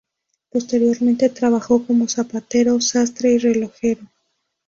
Posteriormente 0.49 1.29
trabajó 1.29 1.85
como 1.85 2.07
zapatero, 2.07 2.81
sastre 2.81 3.33
y 3.33 3.37
relojero. 3.37 4.01